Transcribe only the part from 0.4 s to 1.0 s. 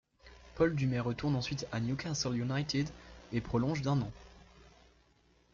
Paul Dummett